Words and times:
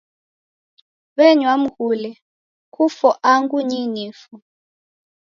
W'enywa 1.17 1.53
mghule, 1.61 2.11
"kufo 2.73 3.09
angu 3.31 3.57
nyii 3.69 3.87
nifo." 3.93 4.33